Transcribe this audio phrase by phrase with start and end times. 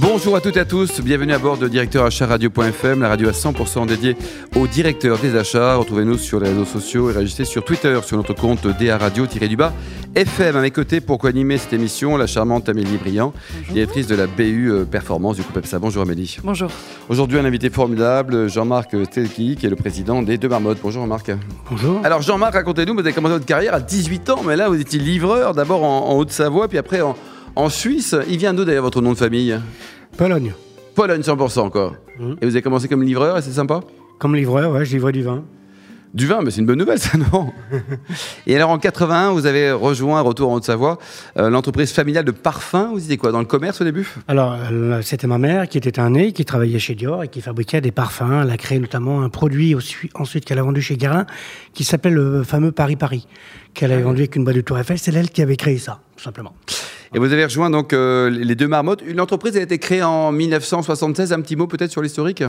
[0.00, 3.28] Bonjour à toutes et à tous, bienvenue à bord de Directeur Achat Radio.fm, la radio
[3.28, 4.16] à 100% dédiée
[4.56, 5.76] au directeur des achats.
[5.76, 9.74] Retrouvez-nous sur les réseaux sociaux et réagissez sur Twitter sur notre compte DA Radio-du-bas
[10.14, 10.56] FM.
[10.56, 13.34] À mes côtés pour co-animer cette émission, la charmante Amélie Briand,
[13.72, 15.78] directrice de la BU euh, Performance du groupe EPSA.
[15.78, 16.38] Bonjour Amélie.
[16.42, 16.70] Bonjour.
[17.10, 20.78] Aujourd'hui, un invité formidable, Jean-Marc Telki, qui est le président des Deux Marmottes.
[20.82, 21.30] Bonjour Jean-Marc.
[21.70, 22.00] Bonjour.
[22.04, 24.98] Alors Jean-Marc, racontez-nous, vous avez commencé votre carrière à 18 ans, mais là vous étiez
[24.98, 27.14] livreur d'abord en, en Haute-Savoie, puis après en,
[27.56, 28.14] en Suisse.
[28.28, 29.58] Il vient d'où d'ailleurs votre nom de famille?
[30.16, 30.52] Pologne.
[30.94, 31.94] Pologne 100% encore.
[32.18, 32.36] Mhm.
[32.40, 33.80] Et vous avez commencé comme livreur et c'est sympa?
[34.18, 35.44] Comme livreur, ouais, je livrais du vin.
[36.12, 37.52] Du vin, mais c'est une bonne nouvelle ça, non?
[38.48, 40.98] Et alors en 81, vous avez rejoint, retour en Haute-Savoie,
[41.38, 42.88] euh, l'entreprise familiale de parfums.
[42.92, 44.12] Vous étiez quoi, dans le commerce au début?
[44.26, 47.40] Alors, euh, c'était ma mère qui était un nez, qui travaillait chez Dior et qui
[47.40, 48.42] fabriquait des parfums.
[48.42, 51.26] Elle a créé notamment un produit aussi- ensuite qu'elle a vendu chez Guerin
[51.74, 53.28] qui s'appelle le fameux Paris Paris,
[53.72, 54.98] qu'elle avait vendu avec une boîte de Tour Eiffel.
[54.98, 56.54] C'est elle qui avait créé ça, tout simplement.
[57.14, 59.02] Et vous avez rejoint donc euh, les deux marmottes.
[59.06, 61.32] Une entreprise a été créée en 1976.
[61.32, 62.44] Un petit mot peut-être sur l'historique?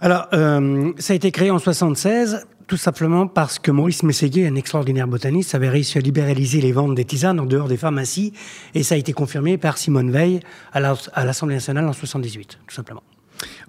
[0.00, 4.54] Alors, euh, ça a été créé en 76, tout simplement parce que Maurice Mességuier, un
[4.54, 8.32] extraordinaire botaniste, avait réussi à libéraliser les ventes des tisanes en dehors des pharmacies,
[8.74, 10.40] et ça a été confirmé par Simone Veil
[10.72, 13.02] à la- à l'Assemblée nationale en 78, tout simplement.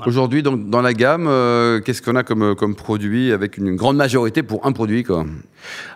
[0.05, 3.97] Aujourd'hui, donc, dans la gamme, euh, qu'est-ce qu'on a comme, comme produit avec une grande
[3.97, 5.25] majorité pour un produit quoi?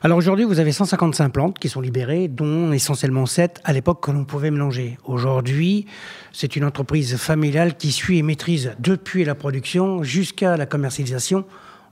[0.02, 4.12] Alors aujourd'hui, vous avez 155 plantes qui sont libérées, dont essentiellement 7 à l'époque que
[4.12, 4.98] l'on pouvait mélanger.
[5.06, 5.86] Aujourd'hui,
[6.32, 11.46] c'est une entreprise familiale qui suit et maîtrise depuis la production jusqu'à la commercialisation,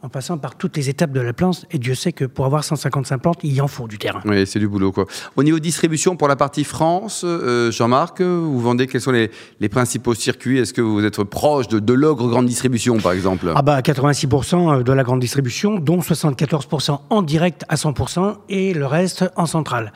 [0.04, 1.66] en passant par toutes les étapes de la plante.
[1.72, 4.22] Et Dieu sait que pour avoir 155 plantes, il y en faut du terrain.
[4.26, 4.92] Oui, c'est du boulot.
[4.92, 5.06] Quoi.
[5.36, 9.70] Au niveau distribution, pour la partie France, euh, Jean-Marc, vous vendez quels sont les, les
[9.70, 10.58] principaux circuits?
[10.58, 13.52] Est-ce que vous êtes proche de, de l'ogre grande distribution, par exemple?
[13.56, 18.86] Ah bah 86% de la grande distribution, dont 74% en direct à 100% et le
[18.86, 19.94] reste en centrale.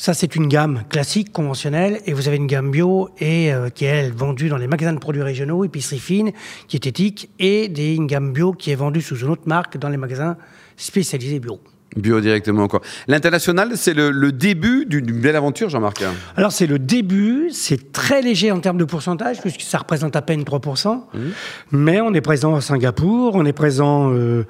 [0.00, 3.84] Ça, c'est une gamme classique, conventionnelle, et vous avez une gamme bio et euh, qui
[3.84, 6.30] est elle, vendue dans les magasins de produits régionaux, épicerie fine,
[6.68, 9.76] qui est éthique, et des, une gamme bio qui est vendue sous une autre marque
[9.76, 10.36] dans les magasins
[10.76, 11.58] spécialisés bio.
[11.96, 12.82] Bio directement encore.
[13.08, 16.04] L'international, c'est le, le début d'une belle aventure, Jean-Marc.
[16.36, 20.22] Alors c'est le début, c'est très léger en termes de pourcentage, puisque ça représente à
[20.22, 21.00] peine 3%,
[21.72, 24.46] mais on est présent à Singapour, on est présent euh,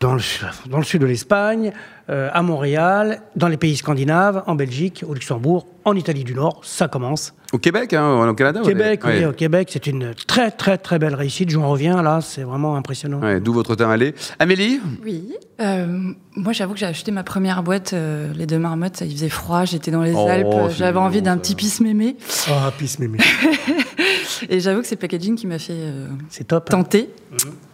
[0.00, 0.20] dans, le,
[0.68, 1.72] dans le sud de l'Espagne,
[2.08, 6.60] euh, à Montréal, dans les pays scandinaves, en Belgique, au Luxembourg, en Italie du Nord,
[6.64, 7.32] ça commence.
[7.52, 9.18] Au Québec, hein, au Canada Québec, ouais.
[9.20, 12.76] oui, au Québec, c'est une très très très belle réussite, j'en reviens là, c'est vraiment
[12.76, 13.20] impressionnant.
[13.20, 14.14] Ouais, D'où votre temps allé.
[14.38, 14.80] Amélie?
[15.04, 15.32] Oui.
[15.60, 19.00] euh, moi, j'avoue que j'ai acheté ma première boîte, euh, les deux marmottes.
[19.04, 20.70] Il faisait froid, j'étais dans les Oh, Alpes.
[20.76, 22.16] J'avais envie d'un petit pisse mémé.
[22.48, 23.18] Ah, pisse mémé,
[24.48, 26.64] Et j'avoue que c'est le packaging qui m'a fait euh, c'est top.
[26.68, 26.76] hein.
[26.78, 27.10] tenter.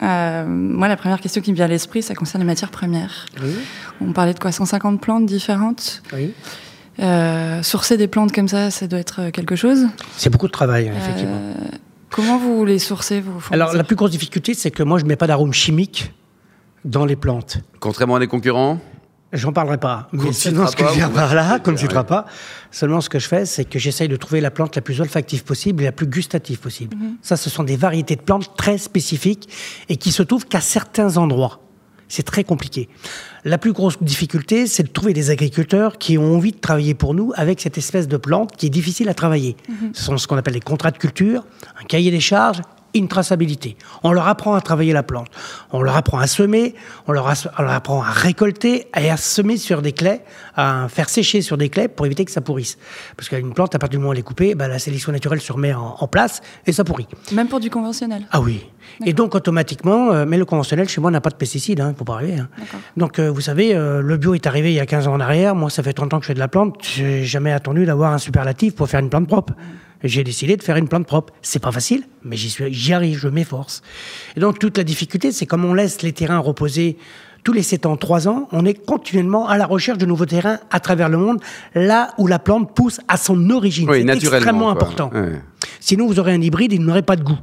[0.03, 3.27] Euh, moi, la première question qui me vient à l'esprit, ça concerne les matières premières.
[3.43, 3.51] Oui,
[4.01, 6.03] On parlait de quoi 150 plantes différentes.
[6.13, 6.33] oui.
[6.99, 9.87] Euh, sourcer des plantes comme ça, ça doit être quelque chose?
[10.17, 11.37] C'est beaucoup de travail, effectivement.
[11.37, 11.55] Euh,
[12.09, 15.09] comment vous les sourcez vous Alors la plus grosse difficulté, c'est que moi, je ne
[15.11, 16.15] mets pas d'arôme chimique
[16.87, 17.59] dans les plantes.
[17.81, 18.79] Contrairement à des concurrents?
[19.37, 20.09] J'en parlerai pas.
[20.13, 21.83] Mais sinon, ce que je viens par là, qu'on ne Ouais.
[21.83, 22.27] citera pas.
[22.71, 25.45] Seulement, ce que je fais, c'est que j'essaye de trouver la plante la plus olfactive
[25.45, 26.97] possible et la plus gustative possible.
[27.23, 29.49] Ça, ce sont des variétés de plantes très spécifiques
[29.89, 31.61] et qui se trouvent qu'à certains endroits.
[32.09, 32.89] C'est très compliqué.
[33.45, 37.15] La plus grosse difficulté, c'est de trouver des agriculteurs qui ont envie de travailler pour
[37.15, 39.57] nous avec cette espèce de plante qui est difficile à travailler.
[39.93, 41.45] Ce sont ce qu'on appelle les contrats de culture,
[41.81, 42.63] un cahier des charges,
[42.99, 43.77] une traçabilité.
[44.03, 45.29] On leur apprend à travailler la plante.
[45.73, 46.75] On leur apprend à semer,
[47.07, 50.25] on leur, as- on leur apprend à récolter et à semer sur des claies,
[50.57, 52.79] à faire sécher sur des claies pour éviter que ça pourrisse.
[53.17, 55.41] Parce qu'une plante, à partir du moment où elle est coupée, bah, la sélection naturelle
[55.41, 57.07] se remet en, en place et ça pourrit.
[57.33, 58.27] Même pour du conventionnel.
[58.31, 58.65] Ah oui.
[59.05, 61.95] Et donc automatiquement, euh, mais le conventionnel chez moi n'a pas de pesticides, il ne
[61.95, 62.39] faut pas rêver.
[62.39, 62.49] hein.
[62.59, 62.81] D'accord.
[62.97, 65.21] Donc euh, vous savez, euh, le bio est arrivé il y a 15 ans en
[65.21, 65.55] arrière.
[65.55, 66.77] Moi, ça fait 30 ans que je fais de la plante.
[66.83, 69.53] J'ai jamais attendu d'avoir un superlatif pour faire une plante propre.
[70.05, 71.33] J'ai décidé de faire une plante propre.
[71.43, 73.83] C'est pas facile, mais j'y suis, j'y arrive, je m'efforce.
[74.37, 76.97] Et donc toute la difficulté, c'est comme on laisse les terrains reposer
[77.45, 80.59] tous les 7 ans, 3 ans, on est continuellement à la recherche de nouveaux terrains
[80.71, 81.39] à travers le monde,
[81.77, 83.89] là où la plante pousse à son origine.
[83.89, 84.37] Oui, c'est naturellement.
[84.39, 84.73] extrêmement quoi.
[84.73, 85.11] important.
[85.15, 85.41] Ouais.
[85.79, 87.39] Sinon, vous aurez un hybride, il n'aurait pas de goût.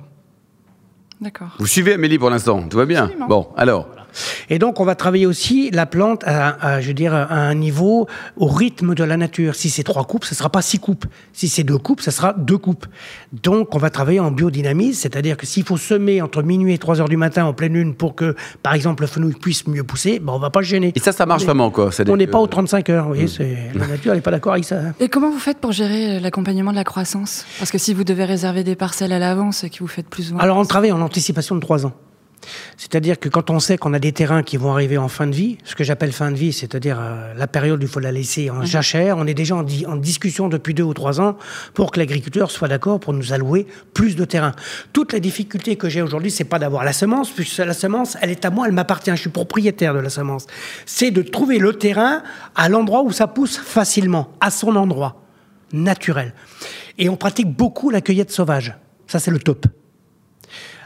[1.23, 1.55] D'accord.
[1.57, 3.03] Vous suivez Amélie pour l'instant, tout va bien?
[3.05, 3.27] Absolument.
[3.27, 3.87] Bon, alors,
[4.49, 7.55] Et donc, on va travailler aussi la plante à, à, je veux dire, à un
[7.55, 8.07] niveau
[8.37, 9.55] au rythme de la nature.
[9.55, 11.05] Si c'est trois coupes, ce sera pas six coupes.
[11.33, 12.85] Si c'est deux coupes, ce sera deux coupes.
[13.31, 17.01] Donc, on va travailler en biodynamisme, c'est-à-dire que s'il faut semer entre minuit et 3
[17.01, 20.19] heures du matin en pleine lune pour que, par exemple, le fenouil puisse mieux pousser,
[20.19, 20.91] ben, on va pas le gêner.
[20.95, 23.09] et ça, ça marche On vraiment quoi On n'est que- pas aux 35 heures, vous
[23.13, 24.77] voyez, c'est, la nature n'est pas d'accord avec ça.
[24.79, 24.93] hein.
[24.99, 27.45] Et comment vous faites pour gérer l'accompagnement de la croissance?
[27.59, 30.29] Parce que si vous devez réserver des parcelles à l'avance et que vous faites plus
[30.31, 30.43] ou moins.
[30.43, 31.93] Alors, on travaille en anticipation de 3 ans.
[32.77, 35.35] C'est-à-dire que quand on sait qu'on a des terrains qui vont arriver en fin de
[35.35, 38.11] vie, ce que j'appelle fin de vie, c'est-à-dire euh, la période où il faut la
[38.11, 41.37] laisser en jachère, on est déjà en, di- en discussion depuis deux ou trois ans
[41.73, 44.53] pour que l'agriculteur soit d'accord pour nous allouer plus de terrain.
[44.91, 48.31] Toute la difficulté que j'ai aujourd'hui, c'est pas d'avoir la semence, puisque la semence, elle
[48.31, 50.47] est à moi, elle m'appartient, je suis propriétaire de la semence.
[50.85, 52.23] C'est de trouver le terrain
[52.55, 55.21] à l'endroit où ça pousse facilement, à son endroit,
[55.71, 56.33] naturel.
[56.97, 58.75] Et on pratique beaucoup la cueillette sauvage.
[59.07, 59.65] Ça, c'est le top.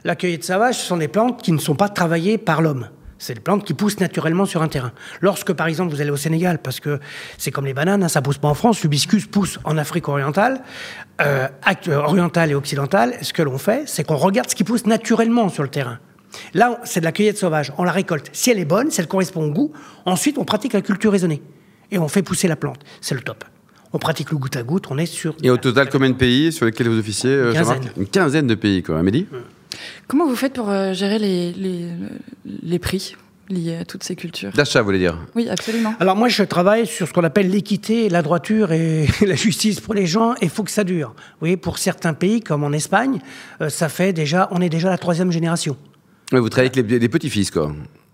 [0.04, 2.88] La cueillette sauvage, ce sont des plantes qui ne sont pas travaillées par l'homme.
[3.20, 4.92] C'est des plantes qui poussent naturellement sur un terrain.
[5.22, 7.00] Lorsque, par exemple, vous allez au Sénégal, parce que
[7.38, 10.62] c'est comme les bananes, hein, ça pousse pas en France, l'hibiscus pousse en Afrique orientale,
[11.22, 11.48] euh,
[11.88, 13.16] orientale et occidentale.
[13.22, 16.00] Ce que l'on fait, c'est qu'on regarde ce qui pousse naturellement sur le terrain.
[16.54, 17.74] Là, c'est de la cueillette sauvage.
[17.78, 18.30] On la récolte.
[18.34, 19.72] Si elle est bonne, si elle correspond au goût,
[20.06, 21.42] ensuite on pratique la culture raisonnée
[21.90, 22.80] et on fait pousser la plante.
[23.02, 23.44] C'est le top.
[23.94, 24.88] On pratique le goutte à goutte.
[24.92, 25.36] On est sur.
[25.42, 27.92] Et au total, combien de pays sur lesquels vous officiez euh, Une quinzaine.
[27.98, 29.00] Une quinzaine de pays, quoi.
[29.00, 29.26] Amélie?
[30.08, 31.88] Comment vous faites pour euh, gérer les, les,
[32.46, 33.16] les prix
[33.50, 34.52] liés à toutes ces cultures?
[34.52, 35.18] D'achat, vous voulez dire?
[35.36, 35.94] Oui, absolument.
[36.00, 39.94] Alors moi, je travaille sur ce qu'on appelle l'équité, la droiture et la justice pour
[39.94, 40.34] les gens.
[40.36, 41.10] Et il faut que ça dure.
[41.10, 43.20] Vous voyez, pour certains pays, comme en Espagne,
[43.62, 45.78] euh, ça fait déjà, on est déjà la troisième génération.
[46.32, 47.74] Vous travaillez avec les, les petits-fils, quoi.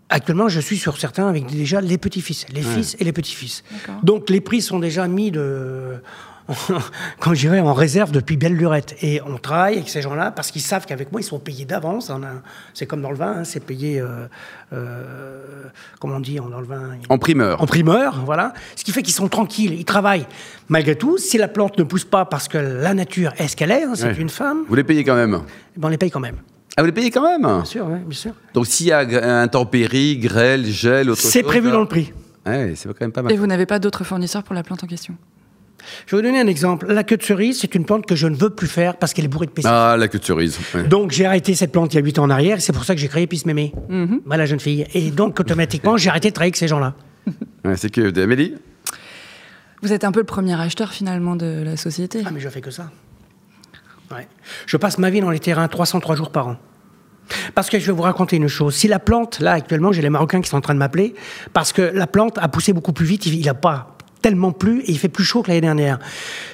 [0.09, 3.63] Actuellement, je suis sur certains avec déjà les petits-fils, les fils et les petits-fils.
[4.03, 5.95] Donc les prix sont déjà mis de,
[7.19, 8.95] quand j'irai en réserve depuis belle lurette.
[9.01, 12.11] Et on travaille avec ces gens-là parce qu'ils savent qu'avec moi, ils sont payés d'avance.
[12.73, 14.27] C'est comme dans le vin, hein, c'est payé, euh,
[14.73, 15.63] euh,
[15.99, 17.61] comment on dit, dans le vin En primeur.
[17.61, 18.53] en primeur, voilà.
[18.75, 20.27] Ce qui fait qu'ils sont tranquilles, ils travaillent.
[20.69, 23.71] Malgré tout, si la plante ne pousse pas parce que la nature est ce qu'elle
[23.71, 24.15] est, hein, c'est Ouais.
[24.17, 25.41] une femme, Vous les payez quand même
[25.77, 26.37] ben on les paye quand même.
[26.75, 28.33] Ah, vous les payez quand même Bien sûr, ouais, bien sûr.
[28.53, 28.99] Donc s'il y a
[29.41, 31.31] intempéries, grêle, gel, autre chose...
[31.31, 32.11] C'est prévu là- dans le prix.
[32.45, 33.31] Ouais, c'est quand même pas mal.
[33.31, 35.15] Et vous n'avez pas d'autres fournisseurs pour la plante en question?
[36.05, 36.91] Je vais vous donner un exemple.
[36.91, 39.25] La queue de cerise, c'est une plante que je ne veux plus faire parce qu'elle
[39.25, 39.75] est bourrée de pesticides.
[39.75, 40.57] Ah, la queue de cerise.
[40.73, 40.83] ouais.
[40.83, 42.85] Donc j'ai arrêté cette plante il y a 8 ans en arrière et c'est pour
[42.85, 43.73] ça que j'ai créé Peace Mémé.
[44.25, 44.85] Voilà, jeune fille.
[44.93, 46.93] Et donc automatiquement, j'ai arrêté de travailler avec ces gens-là.
[47.65, 48.21] Ouais, c'est que...
[48.21, 48.55] Amélie
[49.81, 52.21] Vous êtes un peu le premier acheteur finalement de la société.
[52.25, 52.91] Ah, mais je fais que ça.
[54.11, 54.27] Ouais.
[54.65, 56.57] Je passe ma vie dans les terrains 303 jours par an.
[57.55, 58.75] Parce que je vais vous raconter une chose.
[58.75, 61.15] Si la plante, là actuellement, j'ai les Marocains qui sont en train de m'appeler,
[61.53, 63.92] parce que la plante a poussé beaucoup plus vite, il n'a pas
[64.23, 65.99] tellement plu et il fait plus chaud que l'année dernière.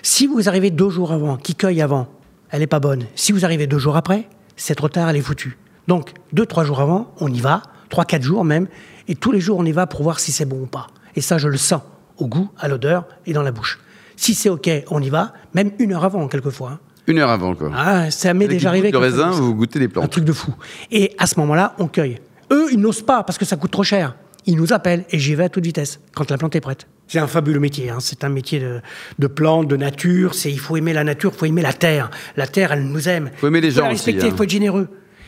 [0.01, 2.09] Si vous arrivez deux jours avant, qui cueille avant,
[2.49, 3.05] elle n'est pas bonne.
[3.15, 4.27] Si vous arrivez deux jours après,
[4.57, 5.57] c'est trop tard, elle est foutue.
[5.87, 8.67] Donc, deux, trois jours avant, on y va, trois, quatre jours même,
[9.07, 10.87] et tous les jours on y va pour voir si c'est bon ou pas.
[11.15, 11.81] Et ça, je le sens
[12.17, 13.79] au goût, à l'odeur et dans la bouche.
[14.17, 16.71] Si c'est OK, on y va, même une heure avant, quelquefois.
[16.71, 16.79] hein.
[17.07, 17.71] Une heure avant, quoi.
[17.75, 18.91] Ah, ça m'est déjà arrivé.
[18.91, 20.11] Le raisin, vous goûtez des Un plantes.
[20.11, 20.53] truc de fou.
[20.91, 22.19] Et à ce moment-là, on cueille.
[22.51, 24.15] Eux, ils n'osent pas parce que ça coûte trop cher.
[24.49, 26.87] Ils nous appellent et j'y vais à toute vitesse quand la plante est prête.
[27.07, 27.89] C'est un fabuleux métier.
[27.91, 27.97] hein.
[27.99, 28.81] C'est un métier de,
[29.19, 30.33] de plante, de nature.
[30.33, 32.09] C'est il faut aimer la nature, il faut aimer la terre.
[32.35, 33.29] La terre, elle nous aime.
[33.37, 34.25] Faut aimer les Il faut gens la respecter.
[34.27, 34.35] Il hein.
[34.35, 34.87] faut être généreux.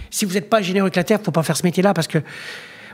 [0.10, 2.18] Si vous n'êtes pas généreux avec la terre, faut pas faire ce métier-là parce que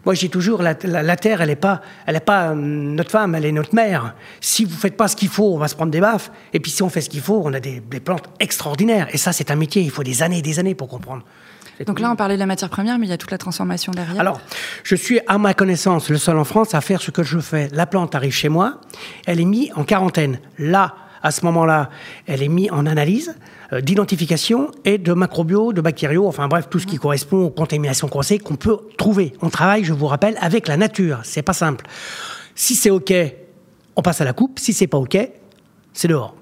[0.05, 2.55] moi, je dis toujours, la, la- la terre, elle n'est pas, elle est pas euh,
[2.55, 4.15] notre femme, elle est notre mère.
[4.39, 6.31] Si vous faites pas ce qu'il faut, on va se prendre des baffes.
[6.53, 9.07] Et puis, si on fait ce qu'il faut, on a des, des plantes extraordinaires.
[9.11, 9.81] Et ça, c'est un métier.
[9.81, 11.23] Il faut des années et des années pour comprendre.
[11.85, 13.91] Donc là, on parlait de la matière première, mais il y a toute la transformation
[13.91, 14.19] derrière.
[14.19, 14.41] Alors,
[14.83, 17.69] je suis, à ma connaissance, le seul en France à faire ce que je fais.
[17.71, 18.81] La plante arrive chez moi,
[19.25, 20.39] elle est mise en quarantaine.
[20.57, 21.89] Là, à ce moment-là,
[22.25, 23.35] elle est mise en analyse
[23.73, 28.07] euh, d'identification et de macrobio, de bactériaux, enfin bref, tout ce qui correspond aux contaminations
[28.07, 29.33] croisées qu'on peut trouver.
[29.41, 31.19] On travaille, je vous rappelle, avec la nature.
[31.23, 31.85] C'est pas simple.
[32.55, 33.13] Si c'est OK,
[33.95, 34.59] on passe à la coupe.
[34.59, 35.17] Si c'est pas OK,
[35.93, 36.35] c'est dehors.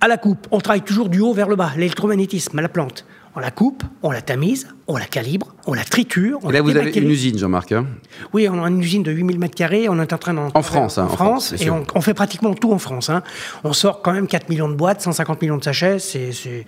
[0.00, 3.04] À la coupe, on travaille toujours du haut vers le bas, l'électromagnétisme à la plante.
[3.36, 6.38] On la coupe, on la tamise, on la calibre, on la triture.
[6.42, 7.72] On Et là, la vous avez une usine, Jean-Marc.
[7.72, 7.86] hein?
[8.32, 9.88] Oui, on a une usine de 8000 mètres carrés.
[9.88, 10.48] On est en train d'en.
[10.54, 11.54] En France, hein, En France.
[11.60, 13.10] Et on, on fait pratiquement tout en France.
[13.10, 13.22] hein.
[13.64, 15.98] On sort quand même 4 millions de boîtes, 150 millions de sachets.
[15.98, 16.64] C'est, c'est-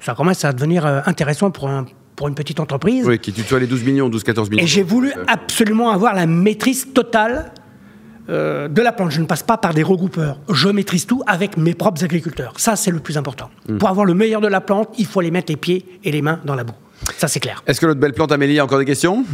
[0.00, 1.84] ça commence à devenir euh, intéressant pour, un,
[2.16, 3.04] pour une petite entreprise.
[3.06, 4.62] Oui, qui tutoie les 12 millions, 12-14 millions.
[4.62, 7.52] Et j'ai voulu Euh, absolument avoir la maîtrise totale
[8.28, 9.10] euh, de la plante.
[9.10, 10.38] Je ne passe pas par des regroupeurs.
[10.50, 12.54] Je maîtrise tout avec mes propres agriculteurs.
[12.56, 13.50] Ça, c'est le plus important.
[13.68, 13.78] Hmm.
[13.78, 16.22] Pour avoir le meilleur de la plante, il faut aller mettre les pieds et les
[16.22, 16.74] mains dans la boue.
[17.16, 17.62] Ça, c'est clair.
[17.66, 19.24] Est-ce que notre belle plante Amélie a encore des questions?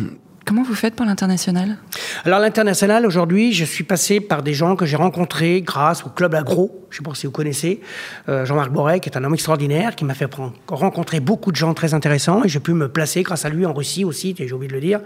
[0.46, 1.76] Comment vous faites pour l'international?
[2.24, 6.34] Alors, l'international, aujourd'hui, je suis passé par des gens que j'ai rencontrés grâce au Club
[6.34, 6.86] Agro.
[6.90, 7.80] Je ne sais pas si vous connaissez.
[8.28, 10.28] Euh, Jean-Marc Boré, qui est un homme extraordinaire, qui m'a fait
[10.66, 12.42] rencontrer beaucoup de gens très intéressants.
[12.42, 14.80] Et j'ai pu me placer, grâce à lui, en Russie aussi, j'ai oublié de le
[14.80, 15.00] dire,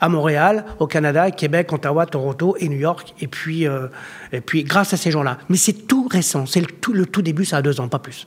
[0.00, 3.14] à Montréal, au Canada, Québec, Ottawa, Toronto et New York.
[3.20, 3.86] Et puis, euh,
[4.32, 5.38] et puis grâce à ces gens-là.
[5.48, 6.44] Mais c'est tout récent.
[6.44, 8.26] C'est le tout, le tout début, ça a deux ans, pas plus.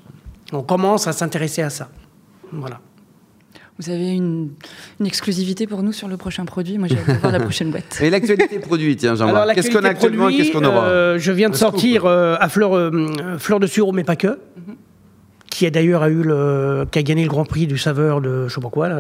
[0.51, 1.89] On commence à s'intéresser à ça.
[2.51, 2.79] Voilà.
[3.77, 4.51] Vous avez une,
[4.99, 7.71] une exclusivité pour nous sur le prochain produit Moi, j'ai hâte de voir la prochaine
[7.71, 7.99] boîte.
[8.01, 9.55] Et l'actualité produit, tiens, Alors, Jean-Marc.
[9.55, 12.75] Qu'est-ce qu'on a actuellement qu'est-ce qu'on aura euh, Je viens de sortir euh, à fleur,
[12.75, 14.39] euh, fleur de sureau, mais pas que,
[15.55, 18.47] qui a d'ailleurs a eu le, qui a gagné le Grand Prix du saveur de,
[18.47, 18.99] je sais pas quoi, là,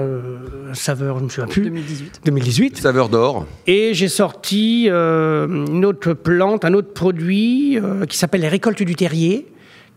[0.73, 1.63] saveur, je me souviens plus.
[1.63, 2.21] 2018.
[2.23, 2.77] 2018.
[2.77, 3.45] Saveur d'or.
[3.67, 8.83] Et j'ai sorti euh, une autre plante, un autre produit euh, qui s'appelle les récoltes
[8.83, 9.47] du terrier,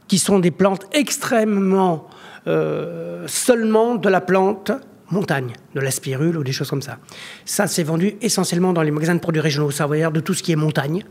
[0.09, 2.09] qui sont des plantes extrêmement
[2.49, 4.73] euh, seulement de la plante
[5.11, 6.99] montagne, de la spirule ou des choses comme ça.
[7.45, 10.53] Ça, c'est vendu essentiellement dans les magasins de produits régionaux savoyards de tout ce qui
[10.53, 11.05] est montagne.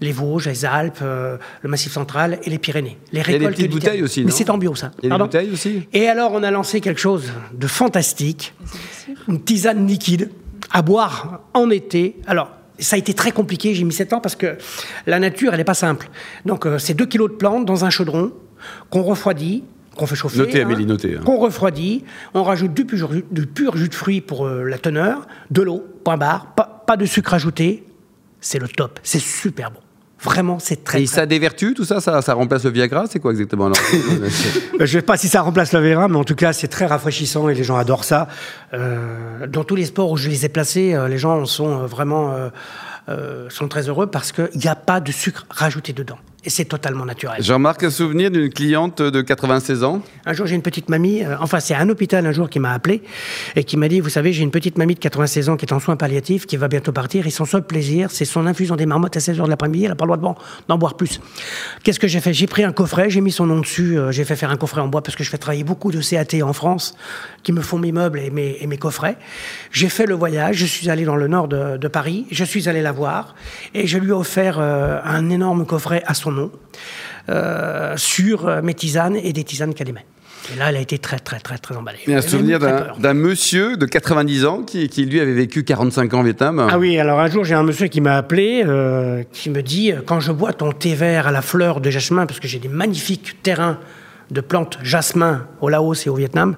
[0.00, 2.98] Les Vosges, les Alpes, euh, le Massif central et les Pyrénées.
[3.12, 4.90] Les y a des récoltes petites bouteilles aussi, Mais c'est en bio, ça.
[5.02, 8.54] Il y a des bouteilles aussi et alors, on a lancé quelque chose de fantastique,
[9.28, 10.30] une tisane liquide
[10.70, 12.16] à boire en été.
[12.26, 14.58] Alors, ça a été très compliqué, j'ai mis 7 ans parce que
[15.06, 16.08] la nature, elle n'est pas simple.
[16.44, 18.32] Donc, euh, c'est 2 kilos de plantes dans un chaudron
[18.90, 19.62] qu'on refroidit,
[19.94, 20.38] qu'on fait chauffer.
[20.38, 21.20] Notez, hein, Amélie, notez, hein.
[21.24, 24.78] Qu'on refroidit, on rajoute du pur, jus- du pur jus de fruits pour euh, la
[24.78, 27.84] teneur, de l'eau, point barre, pas, pas de sucre ajouté.
[28.40, 29.78] C'est le top, c'est super bon.
[30.22, 32.70] Vraiment, c'est très, Et très ça a des vertus, tout ça, ça, ça remplace le
[32.70, 33.76] Viagra C'est quoi exactement alors
[34.78, 36.86] Je ne sais pas si ça remplace le Vera, mais en tout cas, c'est très
[36.86, 38.28] rafraîchissant et les gens adorent ça.
[38.72, 42.32] Euh, dans tous les sports où je les ai placés, euh, les gens sont vraiment
[42.32, 42.48] euh,
[43.10, 46.18] euh, sont très heureux parce qu'il n'y a pas de sucre rajouté dedans.
[46.46, 47.42] Et c'est totalement naturel.
[47.42, 50.02] Jean-Marc, un souvenir d'une cliente de 96 ans?
[50.26, 52.72] Un jour, j'ai une petite mamie, euh, enfin, c'est un hôpital un jour qui m'a
[52.72, 53.02] appelé
[53.56, 55.72] et qui m'a dit Vous savez, j'ai une petite mamie de 96 ans qui est
[55.72, 58.84] en soins palliatifs, qui va bientôt partir, et son seul plaisir, c'est son infusion des
[58.84, 60.36] marmottes à 16 h de l'après-midi, elle n'a pas le droit
[60.68, 61.18] d'en boire plus.
[61.82, 62.34] Qu'est-ce que j'ai fait?
[62.34, 64.82] J'ai pris un coffret, j'ai mis son nom dessus, euh, j'ai fait faire un coffret
[64.82, 66.94] en bois parce que je fais travailler beaucoup de CAT en France
[67.42, 69.16] qui me font mes meubles et mes, et mes coffrets.
[69.70, 72.68] J'ai fait le voyage, je suis allé dans le nord de, de Paris, je suis
[72.68, 73.34] allé la voir
[73.72, 76.50] et je lui ai offert euh, un énorme coffret à son nom
[77.28, 80.04] euh, sur euh, mes tisanes et des tisanes qu'elle aimait.
[80.52, 82.00] Et là, elle a été très, très, très, très emballée.
[82.06, 85.64] Il y a un souvenir d'un monsieur de 90 ans qui, qui, lui, avait vécu
[85.64, 86.68] 45 ans au Vietnam.
[86.70, 89.92] Ah oui, alors un jour, j'ai un monsieur qui m'a appelé, euh, qui me dit
[90.04, 92.68] Quand je bois ton thé vert à la fleur de jasmin, parce que j'ai des
[92.68, 93.78] magnifiques terrains
[94.30, 96.56] de plantes jasmin au Laos et au Vietnam,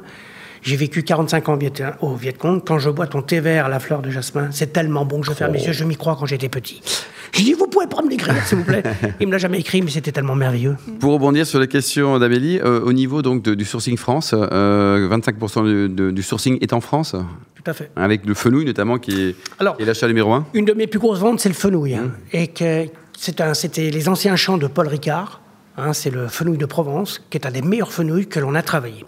[0.66, 2.61] j'ai vécu 45 ans au Viet, au Viet Cong.
[2.64, 5.26] Quand je bois ton thé vert à la fleur de jasmin, c'est tellement bon que
[5.26, 6.83] je ferme les yeux, je m'y crois quand j'étais petit.
[7.30, 8.83] Je dis Vous pouvez pas me l'écrire, s'il vous plaît
[9.21, 10.76] Il me l'a jamais écrit, mais c'était tellement merveilleux.
[11.00, 15.09] Pour rebondir sur la question d'Amélie, euh, au niveau donc de- du sourcing France, euh,
[15.11, 17.14] 25% du, de- du sourcing est en France,
[17.54, 17.90] Tout à fait.
[17.97, 20.47] avec le fenouil notamment qui est, Alors, qui est l'achat numéro un.
[20.54, 21.95] Une de mes plus grosses ventes, c'est le fenouil.
[21.95, 21.99] Mmh.
[21.99, 22.11] hein.
[22.33, 25.40] Et que c'est un- c'était les anciens champs de Paul Ricard.
[25.76, 28.62] Hein, c'est le fenouil de Provence, qui est un des meilleurs fenouils que l'on a
[28.62, 29.04] travaillé.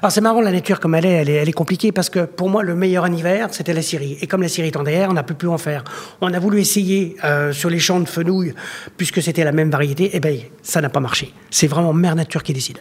[0.00, 2.24] Alors c'est marrant, la nature comme elle est, elle est, elle est compliquée parce que
[2.24, 4.18] pour moi, le meilleur hiver, c'était la Syrie.
[4.20, 5.84] Et comme la Syrie est en DR, on n'a plus pu en faire.
[6.20, 8.54] On a voulu essayer euh, sur les champs de fenouil,
[8.96, 11.32] puisque c'était la même variété, et ben ça n'a pas marché.
[11.50, 12.78] C'est vraiment Mère Nature qui décide.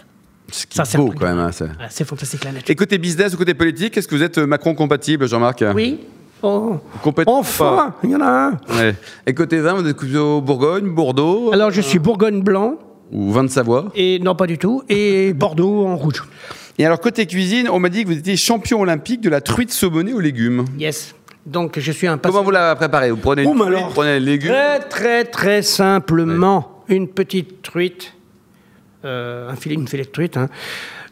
[0.52, 1.40] Ce qui Ça, est beau quand même.
[1.40, 1.52] hein,
[1.90, 2.70] c'est fantastique la nature.
[2.70, 5.64] Et côté business côté politique, est-ce que vous êtes euh, Macron compatible, Jean-Marc?
[5.74, 6.00] Oui
[6.44, 6.80] Oh.
[7.28, 8.52] Enfin, il y en a un.
[8.76, 8.96] Ouais.
[9.28, 12.80] Et côté vin, vous êtes plutôt Bourgogne, Bordeaux Alors je suis Bourgogne blanc,
[13.12, 16.24] ou vin de Savoie et non pas du tout, et Bordeaux en rouge.
[16.78, 19.72] Et alors côté cuisine, on m'a dit que vous étiez champion olympique de la truite
[19.72, 20.66] saumonnée aux légumes.
[20.80, 21.14] Yes.
[21.46, 23.12] Donc je suis un Comment vous la préparez?
[23.12, 24.52] Vous prenez une truite, alors, vous prenez les légumes?
[24.52, 28.14] Très très très simplement, une petite truite,
[29.06, 30.50] euh, un filet, une filet de truite, hein,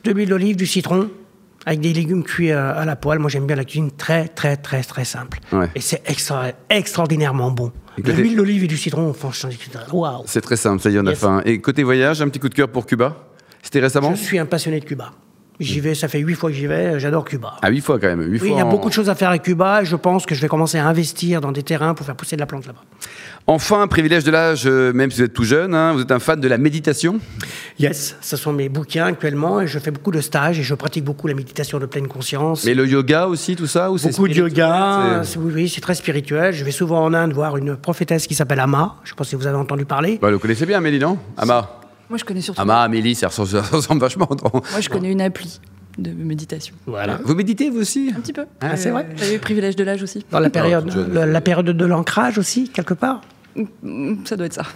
[0.04, 1.10] de l'huile d'olive, du citron,
[1.66, 3.20] avec des légumes cuits à, à la poêle.
[3.20, 5.40] Moi j'aime bien la cuisine très très très très simple.
[5.52, 5.68] Ouais.
[5.76, 7.72] Et c'est extra- extraordinairement bon.
[8.02, 9.50] De l'huile d'olive et du citron, franchement,
[9.92, 10.24] waouh.
[10.26, 11.20] C'est très simple, ça y on a Yes.
[11.20, 11.42] faim.
[11.46, 13.18] Et côté voyage, un petit coup de cœur pour Cuba?
[13.62, 14.14] C'était récemment?
[14.16, 15.12] Je suis un passionné de Cuba.
[15.60, 17.58] J'y vais, ça fait huit fois que j'y vais, j'adore Cuba.
[17.62, 18.22] Ah, huit fois quand même.
[18.22, 19.98] Huit Oui, il y a en- beaucoup de choses à faire à Cuba et je
[19.98, 22.46] pense que je vais commencer à investir dans des terrains pour faire pousser de la
[22.46, 22.80] plante là-bas.
[23.46, 26.20] Enfin, privilège de l'âge, euh, même si vous êtes tout jeune, hein, vous êtes un
[26.20, 27.20] fan de la méditation?
[27.78, 31.04] Yes, ce sont mes bouquins actuellement et je fais beaucoup de stages et je pratique
[31.04, 32.64] beaucoup la méditation de pleine conscience.
[32.66, 36.54] Mais le yoga aussi, tout ça ou beaucoup de yoga, oui, oui, c'est très spirituel.
[36.54, 38.96] Je vais souvent en Inde voir une prophétesse qui s'appelle Amma.
[39.04, 40.20] Je pas si vous avez entendu parler.
[40.22, 41.18] Bah, vous le connaissez bien, Amélie, non?
[41.38, 41.79] Ama
[42.10, 42.62] Moi, je connais surtout.
[42.62, 44.28] Ama, Amélie, ça ressemble, ça ressemble vachement.
[44.30, 45.60] Moi, je connais une appli
[45.98, 46.76] de méditation.
[46.86, 47.20] Voilà.
[47.24, 48.46] Vous méditez, vous aussi Un petit peu.
[48.62, 50.26] Ah, c'est vrai J'avais eu le privilège de l'âge aussi.
[50.32, 53.22] Dans la période, la période de l'ancrage aussi, quelque part.
[54.26, 54.64] Ça doit être ça.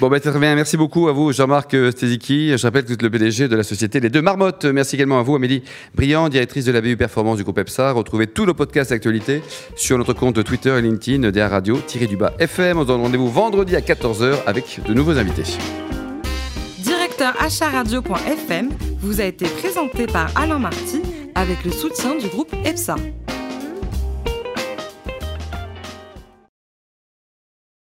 [0.00, 0.54] Bon, bah, très bien.
[0.54, 2.56] Merci beaucoup à vous, Jean-Marc Stéziki.
[2.56, 4.64] Je rappelle que vous êtes le PDG de la société Les Deux Marmottes.
[4.64, 5.62] Merci également à vous, Amélie
[5.94, 7.92] Briand, directrice de la BU Performance du groupe EPSA.
[7.92, 9.42] Retrouvez tous nos podcasts d'actualité
[9.76, 12.78] sur notre compte Twitter et LinkedIn DA Radio, tiré du bas FM.
[12.78, 15.44] On se donne rendez-vous vendredi à 14h avec de nouveaux invités.
[16.78, 18.70] Directeur acharadio.fm
[19.00, 21.02] vous a été présenté par Alain Marty
[21.34, 22.96] avec le soutien du groupe EPSA.